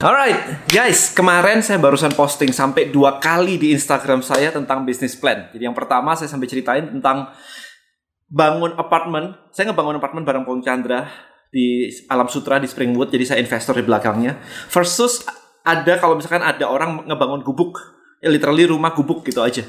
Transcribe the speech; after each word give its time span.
Alright, 0.00 0.64
guys, 0.72 1.12
kemarin 1.12 1.60
saya 1.60 1.76
barusan 1.76 2.16
posting 2.16 2.56
sampai 2.56 2.88
dua 2.88 3.20
kali 3.20 3.60
di 3.60 3.76
Instagram 3.76 4.24
saya 4.24 4.48
tentang 4.48 4.80
bisnis 4.88 5.12
plan. 5.12 5.52
Jadi 5.52 5.68
yang 5.68 5.76
pertama 5.76 6.16
saya 6.16 6.24
sampai 6.24 6.48
ceritain 6.48 6.88
tentang 6.88 7.28
bangun 8.24 8.80
apartemen. 8.80 9.36
Saya 9.52 9.68
ngebangun 9.68 10.00
apartemen 10.00 10.24
bareng 10.24 10.48
Pong 10.48 10.64
Chandra 10.64 11.04
di 11.52 11.92
Alam 12.08 12.32
Sutra 12.32 12.56
di 12.56 12.64
Springwood. 12.64 13.12
Jadi 13.12 13.28
saya 13.28 13.44
investor 13.44 13.76
di 13.76 13.84
belakangnya. 13.84 14.40
Versus 14.72 15.20
ada 15.68 16.00
kalau 16.00 16.16
misalkan 16.16 16.48
ada 16.48 16.64
orang 16.64 17.04
ngebangun 17.04 17.44
gubuk, 17.44 17.76
ya 18.24 18.32
literally 18.32 18.72
rumah 18.72 18.96
gubuk 18.96 19.20
gitu 19.28 19.44
aja. 19.44 19.68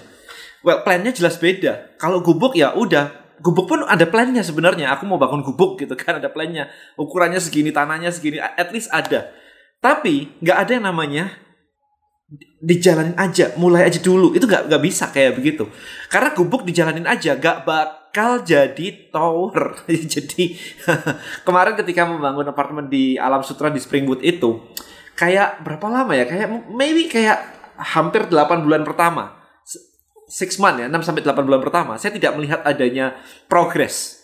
Well, 0.64 0.80
plannya 0.88 1.12
jelas 1.12 1.36
beda. 1.44 2.00
Kalau 2.00 2.24
gubuk 2.24 2.56
ya 2.56 2.72
udah 2.72 3.36
gubuk 3.44 3.68
pun 3.68 3.84
ada 3.84 4.08
plannya 4.08 4.48
sebenarnya. 4.48 4.96
Aku 4.96 5.04
mau 5.04 5.20
bangun 5.20 5.44
gubuk 5.44 5.76
gitu 5.76 5.92
kan 6.00 6.24
ada 6.24 6.32
plannya. 6.32 6.72
Ukurannya 6.96 7.44
segini, 7.44 7.76
tanahnya 7.76 8.16
segini, 8.16 8.40
at 8.40 8.72
least 8.72 8.88
ada. 8.96 9.41
Tapi 9.82 10.38
nggak 10.38 10.58
ada 10.62 10.72
yang 10.78 10.86
namanya 10.86 11.26
dijalanin 12.62 13.18
aja, 13.18 13.52
mulai 13.58 13.90
aja 13.90 14.00
dulu. 14.00 14.32
Itu 14.38 14.46
nggak 14.46 14.70
nggak 14.70 14.84
bisa 14.86 15.10
kayak 15.10 15.36
begitu. 15.36 15.68
Karena 16.08 16.32
gubuk 16.32 16.64
dijalanin 16.64 17.10
aja, 17.10 17.36
nggak 17.36 17.66
bakal 17.66 18.46
jadi 18.46 19.12
tower. 19.12 19.82
jadi 20.14 20.56
kemarin 21.48 21.74
ketika 21.76 22.08
membangun 22.08 22.48
apartemen 22.48 22.88
di 22.88 23.18
Alam 23.18 23.42
Sutra 23.42 23.74
di 23.74 23.82
Springwood 23.82 24.22
itu, 24.22 24.62
kayak 25.18 25.66
berapa 25.66 25.90
lama 25.90 26.14
ya? 26.14 26.30
Kayak 26.30 26.70
maybe 26.72 27.10
kayak 27.10 27.42
hampir 27.76 28.30
8 28.30 28.64
bulan 28.64 28.86
pertama. 28.86 29.42
Six 30.32 30.64
month 30.64 30.80
ya, 30.80 30.88
6 30.88 31.04
sampai 31.04 31.28
8 31.28 31.44
bulan 31.44 31.60
pertama, 31.60 32.00
saya 32.00 32.16
tidak 32.16 32.40
melihat 32.40 32.64
adanya 32.64 33.20
progres. 33.52 34.24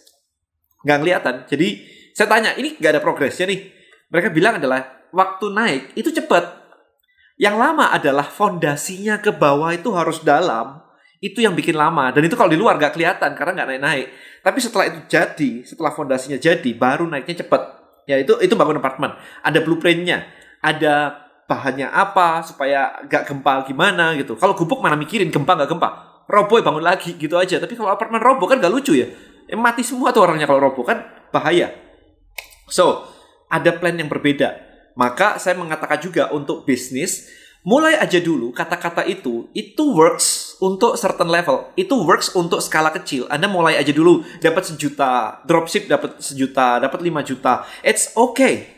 Nggak 0.87 0.97
kelihatan. 1.03 1.35
Jadi 1.51 1.67
saya 2.15 2.31
tanya, 2.31 2.55
ini 2.55 2.79
nggak 2.79 2.91
ada 2.95 3.01
progresnya 3.03 3.43
nih. 3.49 3.75
Mereka 4.07 4.31
bilang 4.31 4.55
adalah 4.55 4.96
waktu 5.11 5.45
naik 5.51 5.83
itu 5.95 6.09
cepat. 6.11 6.67
Yang 7.37 7.55
lama 7.61 7.93
adalah 7.93 8.25
fondasinya 8.25 9.21
ke 9.21 9.29
bawah 9.29 9.69
itu 9.69 9.93
harus 9.93 10.25
dalam. 10.25 10.81
Itu 11.21 11.41
yang 11.41 11.53
bikin 11.53 11.77
lama. 11.77 12.09
Dan 12.09 12.25
itu 12.25 12.33
kalau 12.33 12.49
di 12.49 12.57
luar 12.57 12.81
gak 12.81 12.97
kelihatan 12.97 13.37
karena 13.37 13.61
nggak 13.61 13.69
naik-naik. 13.77 14.07
Tapi 14.41 14.57
setelah 14.57 14.85
itu 14.89 14.99
jadi, 15.05 15.51
setelah 15.61 15.93
fondasinya 15.93 16.37
jadi, 16.41 16.69
baru 16.73 17.05
naiknya 17.05 17.45
cepat. 17.45 17.61
Ya 18.09 18.17
itu 18.17 18.37
itu 18.41 18.53
bangun 18.57 18.81
apartemen. 18.81 19.13
Ada 19.45 19.61
blueprintnya, 19.61 20.25
ada 20.65 21.27
bahannya 21.45 21.89
apa 21.89 22.41
supaya 22.41 23.05
gak 23.05 23.29
gempa 23.29 23.65
gimana 23.69 24.17
gitu. 24.17 24.33
Kalau 24.37 24.57
gubuk 24.57 24.81
mana 24.81 24.97
mikirin 24.97 25.29
gempa 25.29 25.53
gak 25.53 25.69
gempa. 25.69 25.89
Roboh 26.27 26.59
bangun 26.59 26.83
lagi 26.83 27.15
gitu 27.21 27.37
aja. 27.37 27.61
Tapi 27.61 27.77
kalau 27.77 27.93
apartemen 27.93 28.21
roboh 28.21 28.49
kan 28.49 28.57
gak 28.57 28.73
lucu 28.73 28.97
ya. 28.97 29.07
Eh, 29.47 29.55
mati 29.55 29.85
semua 29.85 30.09
tuh 30.09 30.25
orangnya 30.25 30.49
kalau 30.49 30.59
roboh 30.59 30.83
kan 30.83 31.05
bahaya. 31.29 31.69
So, 32.67 33.07
ada 33.47 33.71
plan 33.77 33.95
yang 33.95 34.11
berbeda 34.11 34.67
maka 34.97 35.37
saya 35.37 35.53
mengatakan 35.53 36.01
juga 36.01 36.33
untuk 36.33 36.65
bisnis, 36.65 37.29
mulai 37.61 37.95
aja 38.01 38.17
dulu 38.17 38.49
kata-kata 38.49 39.05
itu, 39.05 39.45
itu 39.53 39.83
works 39.93 40.57
untuk 40.57 40.97
certain 40.97 41.29
level. 41.29 41.69
Itu 41.77 42.01
works 42.01 42.33
untuk 42.33 42.59
skala 42.65 42.89
kecil. 42.89 43.29
Anda 43.29 43.45
mulai 43.45 43.77
aja 43.77 43.93
dulu, 43.93 44.25
dapat 44.41 44.73
sejuta, 44.73 45.43
dropship 45.45 45.85
dapat 45.85 46.17
sejuta, 46.17 46.81
dapat 46.81 46.99
lima 47.05 47.21
juta. 47.21 47.61
It's 47.85 48.09
okay. 48.17 48.73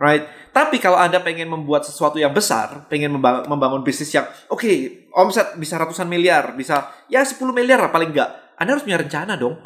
Right? 0.00 0.24
Tapi 0.50 0.80
kalau 0.80 0.96
Anda 0.96 1.20
pengen 1.20 1.52
membuat 1.52 1.84
sesuatu 1.84 2.16
yang 2.16 2.32
besar, 2.32 2.88
pengen 2.88 3.20
membangun, 3.20 3.84
bisnis 3.84 4.08
yang 4.16 4.24
oke, 4.48 4.64
okay, 4.64 5.04
omset 5.12 5.60
bisa 5.60 5.76
ratusan 5.76 6.08
miliar, 6.08 6.56
bisa 6.56 6.88
ya 7.12 7.20
10 7.20 7.36
miliar 7.52 7.84
lah 7.84 7.92
paling 7.92 8.16
enggak. 8.16 8.56
Anda 8.56 8.80
harus 8.80 8.84
punya 8.88 8.96
rencana 8.96 9.36
dong. 9.36 9.60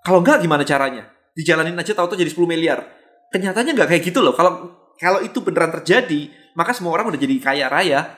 Kalau 0.00 0.24
enggak 0.24 0.40
gimana 0.40 0.64
caranya? 0.64 1.12
Dijalanin 1.36 1.76
aja 1.76 1.92
tahu-tahu 1.92 2.16
jadi 2.16 2.32
10 2.32 2.48
miliar. 2.48 2.88
Kenyataannya 3.28 3.76
enggak 3.76 3.88
kayak 3.92 4.02
gitu 4.08 4.24
loh. 4.24 4.32
Kalau 4.32 4.85
kalau 4.96 5.20
itu 5.20 5.38
beneran 5.44 5.72
terjadi, 5.80 6.32
maka 6.56 6.72
semua 6.72 6.96
orang 6.96 7.12
udah 7.12 7.20
jadi 7.20 7.36
kaya 7.38 7.66
raya. 7.68 8.16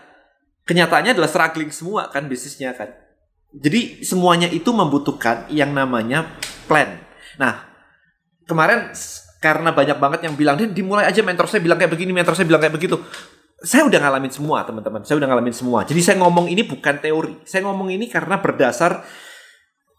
Kenyataannya 0.68 1.16
adalah 1.16 1.30
struggling 1.30 1.72
semua 1.72 2.12
kan 2.12 2.28
bisnisnya 2.28 2.76
kan. 2.76 2.92
Jadi 3.48 4.04
semuanya 4.04 4.46
itu 4.52 4.68
membutuhkan 4.68 5.48
yang 5.48 5.72
namanya 5.72 6.28
plan. 6.68 7.00
Nah, 7.40 7.64
kemarin 8.44 8.92
karena 9.40 9.70
banyak 9.72 9.96
banget 9.96 10.20
yang 10.28 10.34
bilang, 10.36 10.60
dan 10.60 10.74
dimulai 10.74 11.08
aja 11.08 11.24
mentor 11.24 11.48
saya 11.48 11.64
bilang 11.64 11.80
kayak 11.80 11.94
begini, 11.94 12.10
mentor 12.12 12.36
saya 12.36 12.44
bilang 12.44 12.60
kayak 12.60 12.74
begitu. 12.74 13.00
Saya 13.58 13.86
udah 13.86 13.98
ngalamin 13.98 14.30
semua 14.30 14.62
teman-teman, 14.62 15.02
saya 15.02 15.16
udah 15.18 15.28
ngalamin 15.30 15.54
semua. 15.54 15.82
Jadi 15.82 16.00
saya 16.04 16.16
ngomong 16.22 16.46
ini 16.52 16.62
bukan 16.62 17.00
teori, 17.00 17.42
saya 17.42 17.66
ngomong 17.66 17.88
ini 17.90 18.06
karena 18.06 18.38
berdasar, 18.38 19.02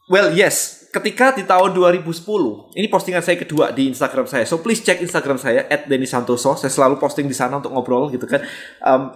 well 0.10 0.34
yes, 0.34 0.90
ketika 0.90 1.38
di 1.38 1.46
tahun 1.46 1.72
2010, 1.78 2.10
ini 2.74 2.88
postingan 2.90 3.22
saya 3.22 3.38
kedua 3.38 3.70
di 3.70 3.94
Instagram 3.94 4.26
saya. 4.26 4.44
So 4.50 4.60
please 4.60 4.82
cek 4.82 5.06
Instagram 5.06 5.38
saya 5.38 5.70
@denisantoso. 5.86 6.58
Saya 6.58 6.74
selalu 6.74 6.98
posting 6.98 7.30
di 7.30 7.38
sana 7.38 7.62
untuk 7.62 7.72
ngobrol 7.72 8.10
gitu 8.10 8.26
kan. 8.26 8.42
Um, 8.82 9.14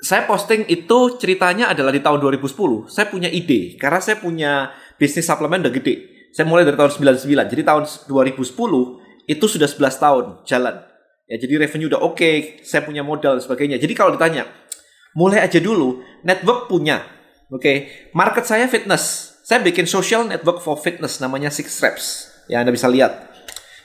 saya 0.00 0.24
posting 0.24 0.64
itu 0.70 1.20
ceritanya 1.20 1.68
adalah 1.68 1.92
di 1.92 2.00
tahun 2.00 2.24
2010. 2.24 2.88
Saya 2.88 3.10
punya 3.10 3.28
ide 3.28 3.76
karena 3.76 4.00
saya 4.00 4.16
punya 4.16 4.72
bisnis 4.96 5.28
suplemen 5.28 5.60
udah 5.60 5.74
gede. 5.74 6.08
Saya 6.32 6.48
mulai 6.48 6.64
dari 6.64 6.78
tahun 6.78 6.94
99. 6.94 7.52
Jadi 7.52 7.62
tahun 7.66 7.82
2010 8.08 9.28
itu 9.28 9.44
sudah 9.44 9.68
11 9.68 9.98
tahun 10.00 10.24
jalan. 10.46 10.76
Ya 11.30 11.36
jadi 11.38 11.62
revenue 11.62 11.86
udah 11.86 12.00
oke, 12.02 12.18
okay, 12.18 12.34
saya 12.66 12.82
punya 12.82 13.06
modal 13.06 13.38
dan 13.38 13.42
sebagainya. 13.44 13.78
Jadi 13.78 13.94
kalau 13.94 14.10
ditanya, 14.14 14.50
mulai 15.14 15.46
aja 15.46 15.62
dulu, 15.62 16.02
network 16.26 16.66
punya. 16.66 17.06
Oke, 17.50 17.62
okay. 17.62 17.76
market 18.14 18.46
saya 18.46 18.66
fitness 18.66 19.29
saya 19.50 19.66
bikin 19.66 19.82
social 19.82 20.30
network 20.30 20.62
for 20.62 20.78
fitness 20.78 21.18
namanya 21.18 21.50
Six 21.50 21.82
Reps. 21.82 22.30
Ya 22.46 22.62
Anda 22.62 22.70
bisa 22.70 22.86
lihat. 22.86 23.34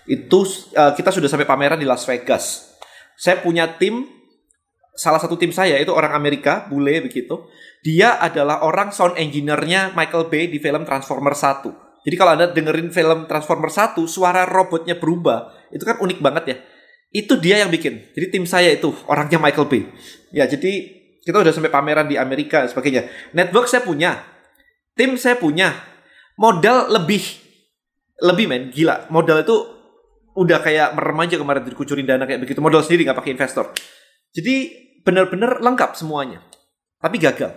Itu 0.06 0.46
uh, 0.78 0.94
kita 0.94 1.10
sudah 1.10 1.26
sampai 1.26 1.50
pameran 1.50 1.82
di 1.82 1.90
Las 1.90 2.06
Vegas. 2.06 2.78
Saya 3.18 3.42
punya 3.42 3.66
tim 3.82 4.06
salah 4.94 5.18
satu 5.18 5.42
tim 5.42 5.50
saya 5.50 5.82
itu 5.82 5.90
orang 5.90 6.14
Amerika, 6.14 6.70
bule 6.70 7.02
begitu. 7.02 7.50
Dia 7.82 8.22
adalah 8.22 8.62
orang 8.62 8.94
sound 8.94 9.18
engineer-nya 9.18 9.90
Michael 9.98 10.30
Bay 10.30 10.54
di 10.54 10.62
film 10.62 10.86
Transformer 10.86 11.34
1. 11.34 12.06
Jadi 12.06 12.14
kalau 12.14 12.38
Anda 12.38 12.54
dengerin 12.54 12.94
film 12.94 13.26
Transformer 13.26 13.74
1, 13.74 13.98
suara 14.06 14.46
robotnya 14.46 14.94
berubah. 15.02 15.50
Itu 15.74 15.82
kan 15.82 15.98
unik 15.98 16.22
banget 16.22 16.44
ya. 16.46 16.58
Itu 17.10 17.42
dia 17.42 17.66
yang 17.66 17.74
bikin. 17.74 18.14
Jadi 18.14 18.26
tim 18.30 18.46
saya 18.46 18.70
itu 18.70 18.94
orangnya 19.10 19.42
Michael 19.42 19.66
Bay. 19.66 19.90
Ya, 20.30 20.46
jadi 20.46 20.94
kita 21.26 21.42
udah 21.42 21.50
sampai 21.50 21.74
pameran 21.74 22.06
di 22.06 22.22
Amerika 22.22 22.70
sebagainya. 22.70 23.10
Network 23.34 23.66
saya 23.66 23.82
punya 23.82 24.35
tim 24.96 25.20
saya 25.20 25.36
punya. 25.38 25.76
Modal 26.36 26.92
lebih. 26.92 27.24
Lebih 28.20 28.46
men. 28.48 28.64
Gila. 28.72 29.08
Modal 29.12 29.44
itu 29.44 29.56
udah 30.36 30.60
kayak 30.60 30.96
merem 31.00 31.20
aja 31.24 31.36
kemarin 31.40 31.64
dikucurin 31.64 32.04
dana 32.04 32.28
kayak 32.28 32.44
begitu. 32.44 32.60
Modal 32.60 32.84
sendiri 32.84 33.08
nggak 33.08 33.20
pakai 33.20 33.32
investor. 33.36 33.72
Jadi 34.36 34.56
benar-benar 35.04 35.64
lengkap 35.64 35.96
semuanya. 35.96 36.44
Tapi 37.00 37.20
gagal. 37.20 37.56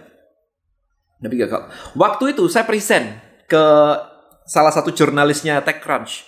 Tapi 1.19 1.35
gagal. 1.35 1.67
Waktu 1.99 2.39
itu 2.39 2.47
saya 2.47 2.63
present 2.63 3.19
ke 3.51 3.65
salah 4.47 4.71
satu 4.71 4.95
jurnalisnya 4.95 5.59
TechCrunch. 5.67 6.23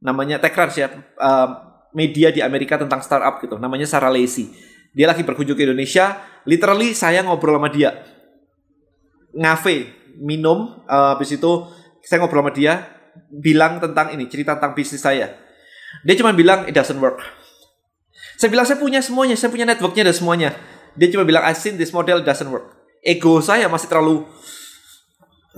Namanya 0.00 0.40
TechCrunch 0.40 0.76
ya 0.80 0.88
uh, 1.20 1.48
media 1.92 2.32
di 2.32 2.40
Amerika 2.40 2.80
tentang 2.80 3.04
startup 3.04 3.36
gitu. 3.44 3.60
Namanya 3.60 3.84
Sarah 3.84 4.08
Lacy 4.08 4.70
dia 4.90 5.06
lagi 5.06 5.22
berkunjung 5.22 5.54
ke 5.54 5.62
Indonesia. 5.66 6.18
Literally 6.46 6.96
saya 6.96 7.22
ngobrol 7.22 7.58
sama 7.58 7.70
dia. 7.70 7.94
Ngafe 9.30 9.99
minum 10.20 10.84
uh, 10.84 11.16
habis 11.16 11.32
itu 11.32 11.66
saya 12.04 12.20
ngobrol 12.20 12.44
sama 12.44 12.52
dia 12.52 12.86
bilang 13.32 13.80
tentang 13.80 14.12
ini 14.14 14.28
cerita 14.28 14.54
tentang 14.56 14.76
bisnis 14.76 15.02
saya. 15.02 15.34
Dia 16.06 16.14
cuma 16.14 16.30
bilang 16.30 16.68
it 16.68 16.74
doesn't 16.76 17.00
work. 17.00 17.18
Saya 18.38 18.48
bilang 18.52 18.64
saya 18.68 18.78
punya 18.78 19.00
semuanya 19.02 19.34
saya 19.34 19.50
punya 19.50 19.66
networknya 19.66 20.06
dan 20.06 20.14
semuanya. 20.14 20.50
Dia 20.94 21.08
cuma 21.10 21.24
bilang 21.26 21.42
I 21.42 21.56
seen 21.56 21.80
this 21.80 21.90
model 21.90 22.22
doesn't 22.22 22.48
work. 22.48 22.76
Ego 23.00 23.40
saya 23.40 23.66
masih 23.66 23.88
terlalu 23.88 24.28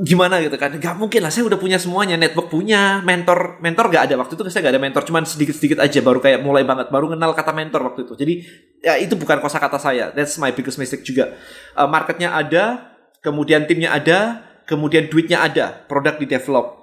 gimana 0.01 0.41
gitu 0.41 0.57
kan? 0.57 0.73
Gak 0.81 0.97
mungkin 0.97 1.21
lah 1.21 1.29
saya 1.29 1.45
udah 1.45 1.61
punya 1.61 1.77
semuanya 1.77 2.17
network 2.17 2.49
punya 2.49 3.05
mentor 3.05 3.61
mentor 3.61 3.93
gak 3.93 4.09
ada. 4.09 4.15
Waktu 4.25 4.41
itu 4.41 4.43
saya 4.49 4.65
gak 4.65 4.75
ada 4.79 4.83
mentor 4.83 5.03
cuman 5.05 5.29
sedikit 5.29 5.53
sedikit 5.53 5.79
aja 5.85 6.01
baru 6.01 6.19
kayak 6.23 6.41
mulai 6.41 6.65
banget 6.65 6.89
baru 6.89 7.13
kenal 7.13 7.37
kata 7.37 7.53
mentor 7.53 7.81
waktu 7.93 8.09
itu. 8.09 8.15
Jadi 8.17 8.35
ya 8.81 8.97
itu 8.97 9.15
bukan 9.21 9.39
kosakata 9.39 9.77
saya 9.77 10.11
that's 10.17 10.41
my 10.41 10.49
biggest 10.55 10.81
mistake 10.81 11.05
juga. 11.05 11.37
Uh, 11.77 11.87
marketnya 11.87 12.33
ada 12.33 12.95
kemudian 13.21 13.69
timnya 13.69 13.93
ada 13.93 14.52
kemudian 14.73 15.13
duitnya 15.13 15.45
ada, 15.45 15.85
produk 15.85 16.17
di 16.17 16.25
develop. 16.25 16.81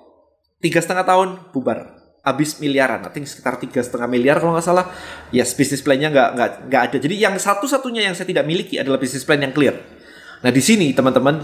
Tiga 0.62 0.78
setengah 0.78 1.06
tahun 1.08 1.30
bubar, 1.50 1.98
habis 2.22 2.62
miliaran, 2.62 3.02
I 3.02 3.26
sekitar 3.26 3.58
tiga 3.58 3.82
setengah 3.82 4.06
miliar 4.06 4.38
kalau 4.38 4.54
nggak 4.54 4.68
salah. 4.68 4.92
Yes, 5.34 5.58
bisnis 5.58 5.82
plan-nya 5.82 6.14
nggak 6.14 6.30
nggak 6.36 6.50
nggak 6.70 6.82
ada. 6.92 6.98
Jadi 7.02 7.16
yang 7.18 7.34
satu-satunya 7.40 8.06
yang 8.06 8.14
saya 8.14 8.30
tidak 8.30 8.46
miliki 8.46 8.78
adalah 8.78 9.02
bisnis 9.02 9.26
plan 9.26 9.42
yang 9.42 9.56
clear. 9.56 9.74
Nah 10.46 10.52
di 10.54 10.62
sini 10.62 10.94
teman-teman, 10.94 11.42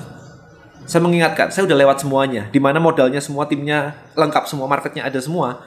saya 0.85 1.01
mengingatkan, 1.01 1.49
saya 1.49 1.65
udah 1.65 1.77
lewat 1.79 2.05
semuanya. 2.05 2.45
Di 2.53 2.61
mana 2.61 2.77
modalnya 2.77 3.23
semua, 3.23 3.49
timnya 3.49 3.97
lengkap, 4.13 4.45
semua 4.45 4.69
marketnya 4.69 5.07
ada 5.07 5.17
semua. 5.17 5.65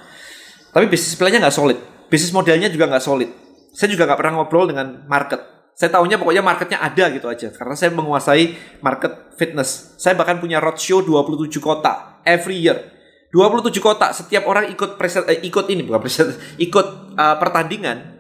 Tapi 0.70 0.86
bisnis 0.86 1.18
plan-nya 1.18 1.42
nggak 1.42 1.56
solid, 1.56 1.78
bisnis 2.12 2.30
modelnya 2.30 2.70
juga 2.70 2.86
nggak 2.86 3.02
solid. 3.02 3.30
Saya 3.74 3.90
juga 3.90 4.06
nggak 4.06 4.18
pernah 4.20 4.32
ngobrol 4.38 4.70
dengan 4.70 5.02
market 5.08 5.57
saya 5.78 5.94
tahunya 5.94 6.18
pokoknya 6.18 6.42
marketnya 6.42 6.82
ada 6.82 7.06
gitu 7.14 7.30
aja 7.30 7.54
karena 7.54 7.78
saya 7.78 7.94
menguasai 7.94 8.58
market 8.82 9.38
fitness. 9.38 9.94
Saya 9.94 10.18
bahkan 10.18 10.42
punya 10.42 10.58
roadshow 10.58 11.06
27 11.06 11.54
kota 11.62 12.18
every 12.26 12.66
year. 12.66 12.98
27 13.30 13.78
kota 13.78 14.10
setiap 14.10 14.50
orang 14.50 14.72
ikut 14.74 14.98
preset, 14.98 15.30
eh, 15.30 15.38
ikut 15.46 15.70
ini 15.70 15.86
bukan 15.86 16.02
preset, 16.02 16.34
ikut 16.66 17.14
uh, 17.14 17.36
pertandingan 17.38 18.18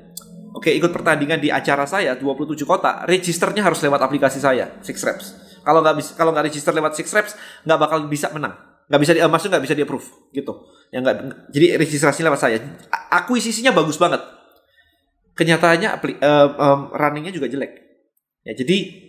Oke, 0.58 0.74
ikut 0.74 0.90
pertandingan 0.90 1.38
di 1.38 1.52
acara 1.54 1.86
saya 1.86 2.18
27 2.18 2.66
kota, 2.66 3.06
registernya 3.06 3.62
harus 3.62 3.78
lewat 3.78 4.00
aplikasi 4.00 4.42
saya, 4.42 4.80
Six 4.82 4.96
Reps. 5.06 5.26
Kalau 5.62 5.84
nggak 5.84 6.18
kalau 6.18 6.34
nggak 6.34 6.50
register 6.50 6.72
lewat 6.74 6.98
Six 6.98 7.14
Reps, 7.14 7.32
nggak 7.62 7.78
bakal 7.78 8.02
bisa 8.10 8.32
menang. 8.34 8.58
Nggak 8.90 9.00
bisa 9.04 9.12
di, 9.14 9.20
maksudnya 9.22 9.52
nggak 9.54 9.64
bisa 9.68 9.76
di 9.78 9.82
approve 9.86 10.08
gitu. 10.34 10.52
Ya 10.88 10.98
nggak, 11.04 11.16
jadi 11.52 11.78
registrasi 11.78 12.24
lewat 12.24 12.40
saya. 12.40 12.58
Akuisisinya 12.90 13.76
bagus 13.76 14.00
banget. 14.00 14.18
Kenyataannya 15.38 15.88
uh, 15.94 16.48
um, 16.58 16.80
runningnya 16.90 17.30
juga 17.30 17.46
jelek. 17.46 17.78
Ya 18.42 18.58
jadi 18.58 19.06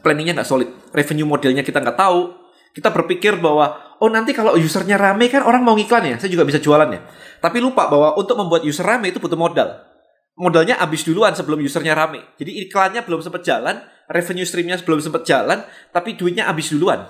planningnya 0.00 0.40
nggak 0.40 0.48
solid. 0.48 0.72
Revenue 0.96 1.28
modelnya 1.28 1.60
kita 1.60 1.84
nggak 1.84 1.98
tahu. 2.00 2.40
Kita 2.72 2.88
berpikir 2.88 3.36
bahwa 3.36 4.00
oh 4.00 4.08
nanti 4.08 4.32
kalau 4.32 4.56
usernya 4.56 4.96
rame 4.96 5.28
kan 5.28 5.44
orang 5.44 5.60
mau 5.60 5.76
ngiklan 5.76 6.08
ya, 6.08 6.16
saya 6.16 6.32
juga 6.32 6.48
bisa 6.48 6.56
jualan 6.56 6.88
ya. 6.88 7.04
Tapi 7.36 7.60
lupa 7.60 7.84
bahwa 7.92 8.16
untuk 8.16 8.40
membuat 8.40 8.64
user 8.64 8.88
rame 8.88 9.12
itu 9.12 9.20
butuh 9.20 9.36
modal 9.36 9.92
modalnya 10.38 10.80
habis 10.80 11.04
duluan 11.04 11.36
sebelum 11.36 11.60
usernya 11.60 11.92
rame. 11.92 12.24
Jadi 12.40 12.66
iklannya 12.68 13.04
belum 13.04 13.20
sempat 13.20 13.44
jalan, 13.44 13.84
revenue 14.08 14.46
streamnya 14.46 14.80
belum 14.80 15.00
sempat 15.02 15.22
jalan, 15.28 15.64
tapi 15.92 16.16
duitnya 16.16 16.48
habis 16.48 16.72
duluan. 16.72 17.04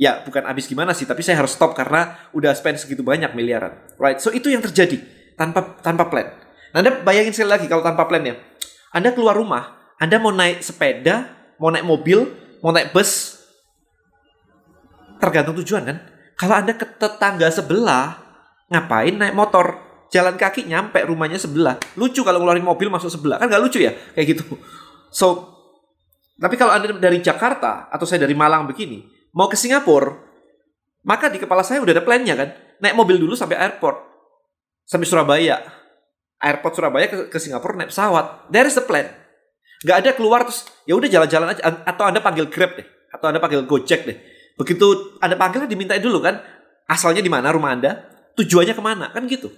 Ya, 0.00 0.24
bukan 0.24 0.48
habis 0.48 0.64
gimana 0.64 0.96
sih, 0.96 1.04
tapi 1.04 1.20
saya 1.20 1.44
harus 1.44 1.52
stop 1.52 1.76
karena 1.76 2.16
udah 2.32 2.56
spend 2.56 2.80
segitu 2.80 3.04
banyak 3.04 3.36
miliaran. 3.36 3.76
Right? 4.00 4.16
So 4.16 4.32
itu 4.32 4.48
yang 4.48 4.64
terjadi 4.64 4.96
tanpa 5.36 5.76
tanpa 5.84 6.08
plan. 6.08 6.39
Nah, 6.70 6.78
Anda 6.84 7.02
bayangin 7.02 7.34
sekali 7.34 7.50
lagi 7.50 7.66
kalau 7.66 7.82
tanpa 7.82 8.06
plan 8.06 8.22
ya. 8.22 8.38
Anda 8.90 9.14
keluar 9.14 9.38
rumah, 9.38 9.94
Anda 9.98 10.18
mau 10.18 10.34
naik 10.34 10.62
sepeda, 10.62 11.30
mau 11.58 11.70
naik 11.70 11.86
mobil, 11.86 12.26
mau 12.62 12.74
naik 12.74 12.90
bus, 12.90 13.38
tergantung 15.22 15.58
tujuan 15.62 15.82
kan. 15.86 15.96
Kalau 16.34 16.54
Anda 16.56 16.72
ke 16.74 16.86
tetangga 16.86 17.50
sebelah, 17.52 18.18
ngapain 18.70 19.14
naik 19.14 19.34
motor? 19.36 19.90
jalan 20.10 20.34
kaki 20.34 20.66
nyampe 20.66 20.98
rumahnya 21.06 21.38
sebelah. 21.38 21.78
Lucu 21.94 22.26
kalau 22.26 22.42
ngeluarin 22.42 22.66
mobil 22.66 22.90
masuk 22.90 23.08
sebelah. 23.08 23.38
Kan 23.38 23.46
nggak 23.46 23.62
lucu 23.62 23.78
ya? 23.80 23.94
Kayak 24.12 24.36
gitu. 24.36 24.44
So, 25.14 25.54
tapi 26.36 26.58
kalau 26.58 26.74
Anda 26.74 26.92
dari 26.98 27.22
Jakarta 27.22 27.88
atau 27.88 28.04
saya 28.04 28.26
dari 28.26 28.34
Malang 28.34 28.66
begini, 28.66 29.06
mau 29.32 29.46
ke 29.46 29.54
Singapura, 29.54 30.18
maka 31.06 31.30
di 31.30 31.38
kepala 31.38 31.62
saya 31.62 31.80
udah 31.80 31.94
ada 31.94 32.04
plannya 32.04 32.34
kan. 32.34 32.50
Naik 32.82 32.98
mobil 32.98 33.16
dulu 33.16 33.38
sampai 33.38 33.56
airport. 33.56 33.96
Sampai 34.84 35.06
Surabaya. 35.06 35.62
Airport 36.40 36.72
Surabaya 36.72 37.06
ke, 37.06 37.16
ke 37.28 37.38
Singapura 37.38 37.76
naik 37.76 37.92
pesawat. 37.92 38.48
There 38.48 38.64
is 38.64 38.74
the 38.74 38.84
plan. 38.84 39.12
Gak 39.84 40.04
ada 40.04 40.10
keluar 40.16 40.44
terus 40.44 40.68
ya 40.84 40.96
udah 40.96 41.08
jalan-jalan 41.08 41.56
aja 41.56 41.62
atau 41.84 42.04
Anda 42.04 42.20
panggil 42.20 42.48
Grab 42.52 42.76
deh 42.76 42.84
atau 43.12 43.32
Anda 43.32 43.40
panggil 43.40 43.64
Gojek 43.64 44.04
deh. 44.08 44.16
Begitu 44.56 45.16
Anda 45.24 45.40
panggil 45.40 45.64
dimintain 45.68 46.00
dulu 46.00 46.20
kan 46.20 46.40
asalnya 46.84 47.24
di 47.24 47.32
mana 47.32 47.48
rumah 47.52 47.72
Anda, 47.72 47.96
tujuannya 48.36 48.76
ke 48.76 48.82
mana 48.82 49.08
kan 49.12 49.24
gitu. 49.24 49.48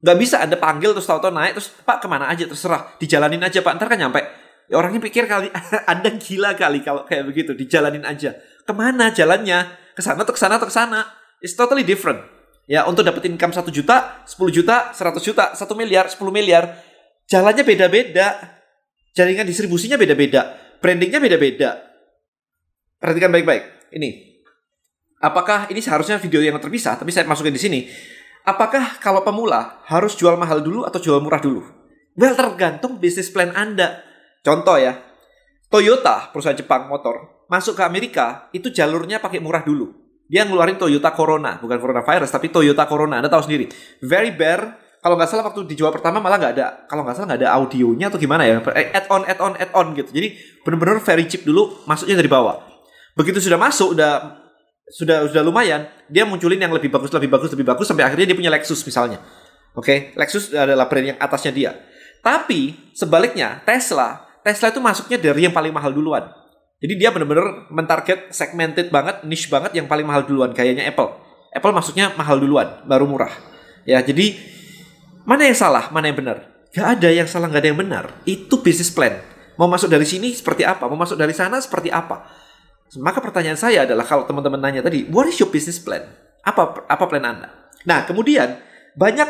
Gak 0.00 0.16
bisa 0.16 0.42
Anda 0.42 0.58
panggil 0.58 0.90
terus 0.96 1.06
tahu-tahu 1.06 1.30
naik 1.30 1.58
terus 1.58 1.70
Pak 1.86 2.02
ke 2.02 2.08
mana 2.10 2.26
aja 2.26 2.46
terserah 2.46 2.98
dijalanin 2.98 3.42
aja 3.42 3.62
Pak 3.62 3.72
ntar 3.78 3.86
kan 3.90 3.98
nyampe. 3.98 4.22
Ya, 4.70 4.78
orangnya 4.78 5.02
pikir 5.02 5.26
kali 5.26 5.50
Anda 5.90 6.14
gila 6.14 6.54
kali 6.54 6.82
kalau 6.82 7.06
kayak 7.06 7.26
begitu 7.26 7.54
dijalanin 7.54 8.06
aja. 8.06 8.38
Ke 8.66 8.72
mana 8.74 9.10
jalannya? 9.10 9.70
Ke 9.94 10.02
sana 10.02 10.22
atau 10.22 10.34
ke 10.34 10.40
sana 10.40 10.58
atau 10.58 10.70
ke 10.70 10.74
sana? 10.74 11.06
It's 11.42 11.54
totally 11.58 11.82
different. 11.82 12.39
Ya 12.66 12.86
untuk 12.86 13.02
dapetin 13.06 13.36
income 13.36 13.54
1 13.54 13.68
juta, 13.72 14.24
10 14.26 14.50
juta, 14.50 14.92
100 14.92 15.20
juta, 15.20 15.44
1 15.54 15.74
miliar, 15.78 16.08
10 16.08 16.32
miliar. 16.32 16.80
Jalannya 17.30 17.64
beda-beda. 17.64 18.58
Jaringan 19.14 19.46
distribusinya 19.46 20.00
beda-beda. 20.00 20.54
Brandingnya 20.80 21.20
beda-beda. 21.20 21.78
Perhatikan 23.00 23.32
baik-baik. 23.32 23.92
Ini. 23.96 24.10
Apakah 25.20 25.68
ini 25.68 25.84
seharusnya 25.84 26.16
video 26.16 26.40
yang 26.40 26.56
terpisah, 26.56 26.96
tapi 26.96 27.12
saya 27.12 27.28
masukin 27.28 27.52
di 27.52 27.60
sini. 27.60 27.80
Apakah 28.48 28.96
kalau 29.04 29.20
pemula 29.20 29.84
harus 29.84 30.16
jual 30.16 30.32
mahal 30.40 30.64
dulu 30.64 30.88
atau 30.88 30.96
jual 30.96 31.20
murah 31.20 31.44
dulu? 31.44 31.60
Well, 32.16 32.32
tergantung 32.32 32.96
bisnis 32.96 33.28
plan 33.28 33.52
Anda. 33.52 34.00
Contoh 34.40 34.80
ya, 34.80 34.96
Toyota, 35.68 36.32
perusahaan 36.32 36.56
Jepang 36.56 36.88
motor, 36.88 37.44
masuk 37.52 37.76
ke 37.76 37.82
Amerika, 37.84 38.48
itu 38.56 38.72
jalurnya 38.72 39.20
pakai 39.20 39.44
murah 39.44 39.60
dulu. 39.60 39.99
Dia 40.30 40.46
ngeluarin 40.46 40.78
Toyota 40.78 41.10
Corona, 41.10 41.58
bukan 41.58 41.82
coronavirus, 41.82 42.30
tapi 42.30 42.54
Toyota 42.54 42.86
Corona. 42.86 43.18
Anda 43.18 43.26
tahu 43.26 43.50
sendiri. 43.50 43.66
Very 43.98 44.30
bare. 44.30 44.78
Kalau 45.02 45.16
nggak 45.16 45.26
salah 45.32 45.44
waktu 45.48 45.64
dijual 45.64 45.90
pertama 45.90 46.20
malah 46.20 46.36
nggak 46.36 46.52
ada, 46.60 46.66
kalau 46.84 47.02
nggak 47.08 47.16
salah 47.16 47.32
nggak 47.32 47.40
ada 47.40 47.50
audionya 47.56 48.12
atau 48.12 48.20
gimana 48.20 48.44
ya, 48.44 48.60
eh, 48.76 48.92
add 48.92 49.08
on, 49.08 49.24
add 49.24 49.40
on, 49.40 49.56
add 49.56 49.72
on 49.72 49.96
gitu. 49.96 50.12
Jadi 50.12 50.36
benar-benar 50.60 51.00
very 51.00 51.24
cheap 51.24 51.40
dulu, 51.48 51.72
masuknya 51.88 52.20
dari 52.20 52.28
bawah. 52.28 52.60
Begitu 53.16 53.40
sudah 53.40 53.56
masuk, 53.56 53.96
udah 53.96 54.44
sudah 54.92 55.24
sudah 55.32 55.40
lumayan, 55.40 55.88
dia 56.04 56.28
munculin 56.28 56.60
yang 56.60 56.68
lebih 56.68 56.92
bagus, 56.92 57.08
lebih 57.16 57.32
bagus, 57.32 57.48
lebih 57.56 57.64
bagus 57.64 57.88
sampai 57.88 58.04
akhirnya 58.04 58.28
dia 58.28 58.36
punya 58.36 58.52
Lexus 58.52 58.84
misalnya. 58.84 59.24
Oke, 59.72 59.88
okay? 59.88 59.98
Lexus 60.20 60.52
adalah 60.52 60.84
brand 60.84 61.16
yang 61.16 61.18
atasnya 61.22 61.52
dia. 61.56 61.72
Tapi 62.20 62.92
sebaliknya 62.92 63.64
Tesla, 63.64 64.20
Tesla 64.44 64.68
itu 64.68 64.84
masuknya 64.84 65.16
dari 65.16 65.48
yang 65.48 65.56
paling 65.56 65.72
mahal 65.72 65.96
duluan. 65.96 66.28
Jadi 66.80 66.96
dia 66.96 67.12
benar-benar 67.12 67.68
mentarget 67.68 68.32
segmented 68.32 68.88
banget, 68.88 69.20
niche 69.28 69.52
banget 69.52 69.76
yang 69.76 69.84
paling 69.84 70.08
mahal 70.08 70.24
duluan 70.24 70.56
kayaknya 70.56 70.88
Apple. 70.88 71.12
Apple 71.52 71.76
masuknya 71.76 72.16
mahal 72.16 72.40
duluan, 72.40 72.80
baru 72.88 73.04
murah. 73.04 73.32
Ya, 73.84 74.00
jadi 74.00 74.36
mana 75.28 75.44
yang 75.44 75.58
salah, 75.58 75.92
mana 75.92 76.08
yang 76.08 76.16
benar? 76.16 76.48
Gak 76.72 76.86
ada 76.98 77.08
yang 77.12 77.28
salah, 77.28 77.52
gak 77.52 77.60
ada 77.66 77.70
yang 77.74 77.80
benar. 77.80 78.04
Itu 78.24 78.64
bisnis 78.64 78.88
plan. 78.88 79.20
Mau 79.60 79.68
masuk 79.68 79.92
dari 79.92 80.08
sini 80.08 80.32
seperti 80.32 80.64
apa? 80.64 80.88
Mau 80.88 80.96
masuk 80.96 81.20
dari 81.20 81.36
sana 81.36 81.60
seperti 81.60 81.92
apa? 81.92 82.24
Maka 82.96 83.20
pertanyaan 83.20 83.60
saya 83.60 83.84
adalah 83.84 84.08
kalau 84.08 84.24
teman-teman 84.24 84.58
nanya 84.58 84.80
tadi, 84.80 85.04
what 85.12 85.28
is 85.28 85.36
your 85.36 85.52
business 85.52 85.76
plan? 85.76 86.08
Apa 86.40 86.88
apa 86.88 87.04
plan 87.04 87.22
Anda? 87.22 87.52
Nah, 87.84 88.08
kemudian 88.08 88.56
banyak 88.96 89.28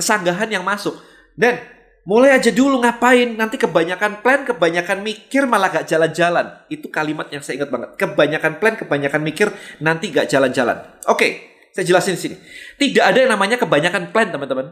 sanggahan 0.00 0.48
yang 0.48 0.64
masuk. 0.64 0.96
Dan 1.36 1.60
mulai 2.06 2.38
aja 2.38 2.54
dulu 2.54 2.80
ngapain, 2.80 3.34
nanti 3.34 3.58
kebanyakan 3.58 4.22
plan, 4.22 4.46
kebanyakan 4.46 5.02
mikir 5.02 5.44
malah 5.44 5.74
gak 5.74 5.90
jalan-jalan. 5.90 6.62
Itu 6.70 6.88
kalimat 6.88 7.26
yang 7.34 7.42
saya 7.42 7.60
ingat 7.60 7.70
banget. 7.74 7.88
Kebanyakan 7.98 8.52
plan, 8.62 8.74
kebanyakan 8.78 9.20
mikir, 9.26 9.50
nanti 9.82 10.14
gak 10.14 10.30
jalan-jalan. 10.30 11.02
Oke, 11.10 11.42
saya 11.74 11.82
jelasin 11.82 12.14
sini. 12.14 12.38
Tidak 12.78 13.02
ada 13.02 13.18
yang 13.18 13.34
namanya 13.34 13.58
kebanyakan 13.58 14.14
plan, 14.14 14.30
teman-teman. 14.30 14.70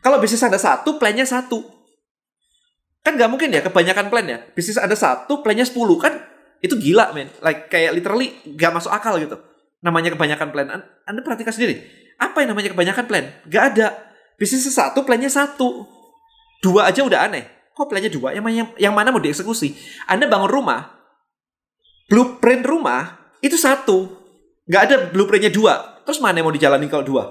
Kalau 0.00 0.16
bisnis 0.18 0.40
Anda 0.40 0.56
satu, 0.56 0.96
plannya 0.96 1.28
satu. 1.28 1.60
Kan 3.04 3.20
gak 3.20 3.28
mungkin 3.28 3.52
ya 3.52 3.60
kebanyakan 3.60 4.08
plan 4.08 4.24
ya. 4.24 4.40
Bisnis 4.56 4.80
Anda 4.80 4.96
satu, 4.96 5.44
plannya 5.44 5.68
sepuluh. 5.68 6.00
Kan 6.00 6.36
itu 6.64 6.74
gila 6.80 7.12
men 7.12 7.28
like 7.44 7.68
kayak 7.68 7.92
literally 7.92 8.32
gak 8.56 8.72
masuk 8.72 8.92
akal 8.92 9.16
gitu 9.20 9.36
namanya 9.84 10.12
kebanyakan 10.16 10.48
plan 10.52 10.68
anda 11.04 11.20
perhatikan 11.20 11.52
sendiri 11.52 11.84
apa 12.16 12.42
yang 12.42 12.56
namanya 12.56 12.72
kebanyakan 12.72 13.04
plan 13.04 13.24
gak 13.46 13.64
ada 13.74 13.86
bisnis 14.40 14.64
satu 14.66 15.04
plannya 15.04 15.28
satu 15.28 15.84
dua 16.64 16.88
aja 16.88 17.02
udah 17.02 17.28
aneh. 17.28 17.44
Kok 17.76 17.92
plannya 17.92 18.08
dua? 18.08 18.32
Yang 18.32 18.44
mana 18.44 18.54
yang 18.80 18.94
mana 18.96 19.08
mau 19.12 19.20
dieksekusi? 19.20 19.76
Anda 20.08 20.24
bangun 20.28 20.48
rumah 20.48 20.96
blueprint 22.10 22.62
rumah 22.66 23.34
itu 23.42 23.58
satu. 23.58 24.10
Nggak 24.66 24.82
ada 24.82 24.96
blueprintnya 25.12 25.52
dua. 25.52 26.02
Terus 26.06 26.22
mana 26.22 26.38
yang 26.38 26.46
mau 26.50 26.54
dijalani 26.54 26.86
kalau 26.86 27.04
dua? 27.06 27.24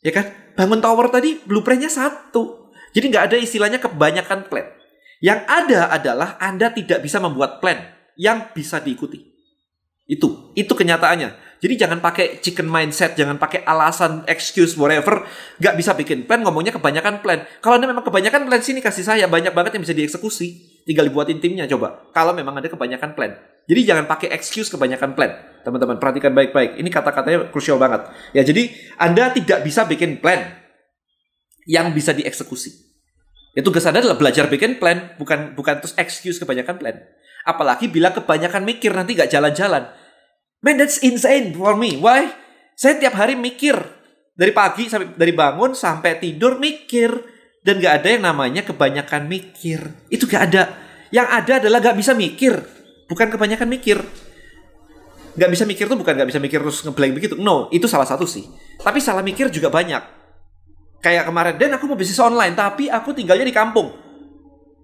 Ya 0.00 0.12
kan? 0.12 0.32
Bangun 0.56 0.80
tower 0.80 1.08
tadi 1.12 1.40
blueprintnya 1.40 1.92
satu. 1.92 2.72
Jadi 2.92 3.06
nggak 3.12 3.24
ada 3.32 3.36
istilahnya 3.38 3.78
kebanyakan 3.78 4.48
plan. 4.50 4.66
Yang 5.20 5.40
ada 5.46 5.80
adalah 5.92 6.28
anda 6.40 6.72
tidak 6.72 7.04
bisa 7.04 7.20
membuat 7.20 7.60
plan 7.60 7.76
yang 8.16 8.50
bisa 8.56 8.80
diikuti. 8.80 9.20
Itu, 10.10 10.50
itu 10.58 10.72
kenyataannya. 10.72 11.49
Jadi 11.60 11.76
jangan 11.76 12.00
pakai 12.00 12.40
chicken 12.40 12.64
mindset, 12.64 13.12
jangan 13.20 13.36
pakai 13.36 13.60
alasan, 13.68 14.24
excuse, 14.24 14.80
whatever. 14.80 15.28
Gak 15.60 15.76
bisa 15.76 15.92
bikin 15.92 16.24
plan, 16.24 16.40
ngomongnya 16.40 16.72
kebanyakan 16.72 17.20
plan. 17.20 17.44
Kalau 17.60 17.76
anda 17.76 17.84
memang 17.84 18.00
kebanyakan 18.00 18.48
plan 18.48 18.64
sini 18.64 18.80
kasih 18.80 19.04
saya 19.04 19.28
banyak 19.28 19.52
banget 19.52 19.76
yang 19.76 19.84
bisa 19.84 19.92
dieksekusi. 19.92 20.80
Tinggal 20.88 21.12
dibuatin 21.12 21.36
timnya 21.36 21.68
coba. 21.68 22.08
Kalau 22.16 22.32
memang 22.32 22.56
ada 22.56 22.72
kebanyakan 22.72 23.12
plan. 23.12 23.36
Jadi 23.68 23.80
jangan 23.84 24.08
pakai 24.08 24.32
excuse 24.32 24.72
kebanyakan 24.72 25.12
plan. 25.12 25.36
Teman-teman 25.60 26.00
perhatikan 26.00 26.32
baik-baik. 26.32 26.80
Ini 26.80 26.88
kata-katanya 26.88 27.52
krusial 27.52 27.76
banget. 27.76 28.08
Ya 28.32 28.40
jadi 28.40 28.72
anda 28.96 29.28
tidak 29.28 29.60
bisa 29.60 29.84
bikin 29.84 30.16
plan 30.16 30.56
yang 31.68 31.92
bisa 31.92 32.16
dieksekusi. 32.16 32.72
Ya 33.52 33.60
tugas 33.60 33.84
anda 33.84 34.00
adalah 34.00 34.16
belajar 34.16 34.48
bikin 34.48 34.80
plan, 34.80 35.12
bukan 35.20 35.52
bukan 35.52 35.84
terus 35.84 35.92
excuse 36.00 36.40
kebanyakan 36.40 36.80
plan. 36.80 36.96
Apalagi 37.44 37.92
bila 37.92 38.14
kebanyakan 38.16 38.64
mikir 38.64 38.92
nanti 38.96 39.12
gak 39.16 39.28
jalan-jalan. 39.32 39.99
Man, 40.60 40.76
that's 40.76 41.00
insane 41.00 41.56
for 41.56 41.72
me. 41.76 41.96
Why? 41.96 42.28
Saya 42.76 43.00
tiap 43.00 43.16
hari 43.16 43.36
mikir. 43.36 43.76
Dari 44.36 44.52
pagi 44.56 44.88
sampai 44.88 45.16
dari 45.16 45.32
bangun 45.36 45.76
sampai 45.76 46.16
tidur 46.16 46.56
mikir 46.56 47.12
dan 47.60 47.76
gak 47.76 48.00
ada 48.00 48.08
yang 48.08 48.24
namanya 48.24 48.64
kebanyakan 48.64 49.28
mikir. 49.28 50.08
Itu 50.08 50.24
gak 50.24 50.42
ada. 50.52 50.62
Yang 51.12 51.28
ada 51.28 51.52
adalah 51.60 51.78
gak 51.84 51.96
bisa 51.98 52.16
mikir, 52.16 52.56
bukan 53.10 53.28
kebanyakan 53.28 53.68
mikir. 53.68 54.00
Gak 55.36 55.50
bisa 55.52 55.68
mikir 55.68 55.88
tuh 55.88 55.98
bukan 55.98 56.12
gak 56.16 56.28
bisa 56.28 56.40
mikir 56.40 56.56
terus 56.62 56.80
ngeblank 56.80 57.12
begitu. 57.20 57.34
No, 57.36 57.68
itu 57.68 57.84
salah 57.84 58.08
satu 58.08 58.24
sih. 58.24 58.48
Tapi 58.80 58.96
salah 59.02 59.20
mikir 59.20 59.52
juga 59.52 59.68
banyak. 59.68 60.20
Kayak 61.00 61.28
kemarin, 61.32 61.54
dan 61.56 61.76
aku 61.76 61.88
mau 61.88 61.96
bisnis 61.96 62.20
online, 62.20 62.52
tapi 62.52 62.92
aku 62.92 63.16
tinggalnya 63.16 63.48
di 63.48 63.56
kampung. 63.56 63.88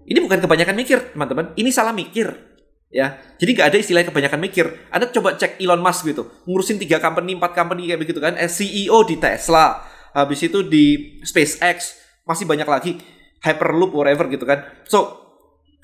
Ini 0.05 0.17
bukan 0.17 0.41
kebanyakan 0.41 0.73
mikir, 0.73 1.13
teman-teman. 1.13 1.53
Ini 1.53 1.69
salah 1.69 1.93
mikir. 1.93 2.56
Ya, 2.87 3.19
jadi 3.35 3.51
nggak 3.51 3.67
ada 3.67 3.77
istilah 3.83 4.07
kebanyakan 4.07 4.39
mikir. 4.39 4.65
Anda 4.87 5.11
coba 5.11 5.35
cek 5.35 5.59
Elon 5.59 5.83
Musk 5.83 6.07
gitu, 6.07 6.23
ngurusin 6.47 6.79
tiga 6.79 7.03
company, 7.03 7.35
empat 7.35 7.51
company 7.51 7.91
kayak 7.91 7.99
begitu 7.99 8.23
kan. 8.23 8.39
Eh, 8.39 8.47
CEO 8.47 9.03
di 9.03 9.19
Tesla, 9.19 9.83
habis 10.15 10.39
itu 10.39 10.63
di 10.63 11.19
SpaceX, 11.21 11.99
masih 12.23 12.47
banyak 12.47 12.67
lagi. 12.67 12.93
hyperloop 13.37 13.93
whatever 13.93 14.25
gitu 14.33 14.49
kan. 14.49 14.65
So 14.89 15.13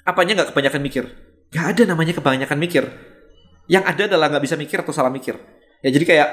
apanya 0.10 0.42
nggak 0.42 0.58
kebanyakan 0.58 0.82
mikir? 0.82 1.06
Gak 1.54 1.78
ada 1.78 1.94
namanya 1.94 2.18
kebanyakan 2.18 2.58
mikir. 2.58 2.90
Yang 3.70 3.84
ada 3.94 4.02
adalah 4.10 4.28
nggak 4.34 4.44
bisa 4.44 4.58
mikir 4.58 4.82
atau 4.82 4.90
salah 4.90 5.14
mikir. 5.14 5.38
Ya 5.86 5.94
jadi 5.94 6.02
kayak 6.02 6.30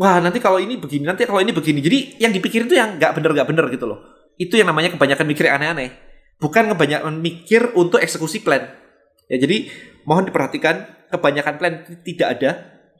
wah 0.00 0.16
nanti 0.16 0.40
kalau 0.40 0.56
ini 0.56 0.80
begini, 0.80 1.04
nanti 1.04 1.28
kalau 1.28 1.44
ini 1.44 1.52
begini. 1.52 1.84
Jadi 1.84 2.16
yang 2.24 2.32
dipikirin 2.32 2.66
itu 2.72 2.80
yang 2.80 2.96
nggak 2.96 3.12
bener 3.20 3.36
nggak 3.36 3.48
bener 3.52 3.68
gitu 3.68 3.84
loh. 3.84 4.00
Itu 4.40 4.56
yang 4.56 4.72
namanya 4.72 4.96
kebanyakan 4.96 5.26
mikir 5.28 5.44
aneh-aneh. 5.44 5.92
Bukan 6.40 6.72
kebanyakan 6.72 7.20
mikir 7.20 7.76
untuk 7.76 8.00
eksekusi 8.00 8.40
plan. 8.40 8.64
Ya 9.28 9.36
jadi 9.36 9.68
mohon 10.06 10.24
diperhatikan 10.24 10.86
kebanyakan 11.10 11.54
plan 11.58 11.74
tidak 12.06 12.28
ada 12.38 12.50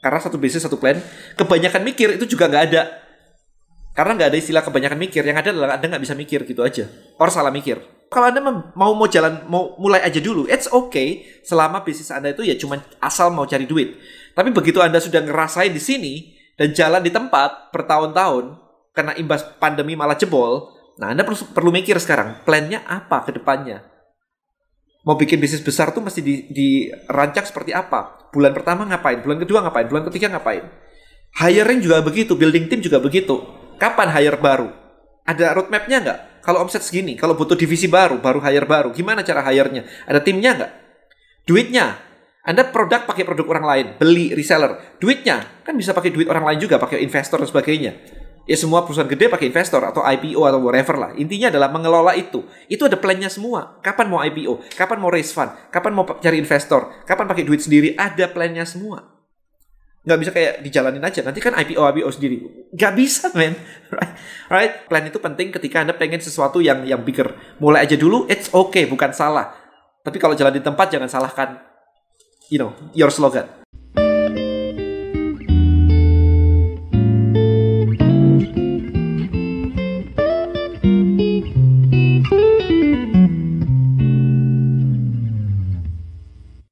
karena 0.02 0.18
satu 0.20 0.36
bisnis 0.36 0.66
satu 0.66 0.76
plan. 0.76 0.98
Kebanyakan 1.38 1.82
mikir 1.86 2.18
itu 2.20 2.36
juga 2.36 2.50
nggak 2.50 2.64
ada 2.68 3.06
karena 3.96 4.12
nggak 4.12 4.28
ada 4.28 4.38
istilah 4.38 4.60
kebanyakan 4.60 5.00
mikir, 5.00 5.24
yang 5.24 5.40
ada 5.40 5.56
adalah 5.56 5.80
Anda 5.80 5.96
nggak 5.96 6.04
bisa 6.04 6.12
mikir 6.12 6.44
gitu 6.44 6.60
aja. 6.60 6.84
Or 7.16 7.32
salah 7.32 7.48
mikir. 7.48 7.80
Kalau 8.12 8.28
Anda 8.28 8.44
mau 8.44 8.92
mau 8.92 9.08
jalan, 9.08 9.48
mau 9.48 9.72
mulai 9.80 10.04
aja 10.04 10.20
dulu, 10.20 10.44
it's 10.52 10.68
okay 10.68 11.24
selama 11.40 11.80
bisnis 11.80 12.12
Anda 12.12 12.36
itu 12.36 12.44
ya 12.44 12.60
cuma 12.60 12.84
asal 13.00 13.32
mau 13.32 13.48
cari 13.48 13.64
duit. 13.64 13.96
Tapi 14.36 14.52
begitu 14.52 14.84
Anda 14.84 15.00
sudah 15.00 15.24
ngerasain 15.24 15.72
di 15.72 15.80
sini 15.80 16.14
dan 16.60 16.76
jalan 16.76 17.00
di 17.00 17.08
tempat 17.08 17.72
bertahun-tahun, 17.72 18.60
kena 18.92 19.16
imbas 19.16 19.40
pandemi 19.56 19.96
malah 19.96 20.14
jebol, 20.20 20.76
nah 21.00 21.16
Anda 21.16 21.24
perlu, 21.24 21.56
perlu 21.56 21.72
mikir 21.72 21.96
sekarang, 21.96 22.44
plannya 22.44 22.84
apa 22.84 23.24
ke 23.24 23.32
depannya? 23.32 23.95
Mau 25.06 25.14
bikin 25.14 25.38
bisnis 25.38 25.62
besar 25.62 25.94
tuh 25.94 26.02
mesti 26.02 26.18
di, 26.18 26.34
seperti 27.46 27.70
apa? 27.70 28.26
Bulan 28.34 28.50
pertama 28.50 28.82
ngapain? 28.90 29.22
Bulan 29.22 29.38
kedua 29.38 29.62
ngapain? 29.62 29.86
Bulan 29.86 30.02
ketiga 30.10 30.34
ngapain? 30.34 30.66
Hiring 31.38 31.78
juga 31.78 32.02
begitu, 32.02 32.34
building 32.34 32.66
team 32.66 32.80
juga 32.82 32.98
begitu 32.98 33.38
Kapan 33.76 34.08
hire 34.08 34.40
baru? 34.40 34.72
Ada 35.28 35.52
roadmapnya 35.52 35.98
nggak? 36.00 36.20
Kalau 36.40 36.64
omset 36.64 36.80
segini, 36.80 37.12
kalau 37.12 37.36
butuh 37.36 37.58
divisi 37.58 37.92
baru, 37.92 38.16
baru 38.24 38.40
hire 38.40 38.64
baru. 38.64 38.88
Gimana 38.94 39.20
cara 39.20 39.44
hire-nya? 39.44 39.84
Ada 40.08 40.24
timnya 40.24 40.56
nggak? 40.56 40.72
Duitnya, 41.44 42.00
anda 42.46 42.64
produk 42.64 43.04
pakai 43.04 43.28
produk 43.28 43.46
orang 43.52 43.66
lain, 43.68 43.86
beli 44.00 44.32
reseller. 44.32 44.96
Duitnya 44.96 45.60
kan 45.60 45.76
bisa 45.76 45.92
pakai 45.92 46.08
duit 46.08 46.24
orang 46.30 46.46
lain 46.48 46.58
juga, 46.62 46.80
pakai 46.80 47.04
investor 47.04 47.42
dan 47.42 47.48
sebagainya. 47.50 47.92
Ya 48.46 48.54
semua 48.54 48.86
perusahaan 48.86 49.10
gede 49.10 49.26
pakai 49.26 49.50
investor 49.50 49.82
atau 49.82 50.06
IPO 50.06 50.38
atau 50.38 50.62
whatever 50.62 50.94
lah. 50.94 51.10
Intinya 51.18 51.50
adalah 51.50 51.68
mengelola 51.68 52.14
itu. 52.14 52.46
Itu 52.70 52.86
ada 52.86 52.94
plannya 52.94 53.26
semua. 53.26 53.82
Kapan 53.82 54.06
mau 54.06 54.22
IPO? 54.22 54.62
Kapan 54.78 55.02
mau 55.02 55.10
raise 55.10 55.34
fund? 55.34 55.50
Kapan 55.74 55.92
mau 55.92 56.06
cari 56.06 56.38
investor? 56.38 57.02
Kapan 57.02 57.26
pakai 57.26 57.42
duit 57.42 57.58
sendiri? 57.58 57.98
Ada 57.98 58.30
plannya 58.30 58.62
semua 58.62 59.16
nggak 60.06 60.18
bisa 60.22 60.30
kayak 60.30 60.54
dijalanin 60.62 61.02
aja 61.02 61.18
nanti 61.26 61.42
kan 61.42 61.50
IPO 61.58 61.82
IPO 61.82 62.10
sendiri 62.14 62.38
nggak 62.70 62.92
bisa 62.94 63.26
men 63.34 63.58
right 63.98 64.14
right 64.46 64.72
plan 64.86 65.02
itu 65.02 65.18
penting 65.18 65.50
ketika 65.50 65.82
anda 65.82 65.98
pengen 65.98 66.22
sesuatu 66.22 66.62
yang 66.62 66.86
yang 66.86 67.02
bigger 67.02 67.34
mulai 67.58 67.82
aja 67.82 67.98
dulu 67.98 68.22
it's 68.30 68.46
okay 68.54 68.86
bukan 68.86 69.10
salah 69.10 69.50
tapi 70.06 70.22
kalau 70.22 70.38
jalan 70.38 70.54
di 70.54 70.62
tempat 70.62 70.94
jangan 70.94 71.10
salahkan 71.10 71.58
you 72.46 72.62
know 72.62 72.70
your 72.94 73.10
slogan 73.10 73.50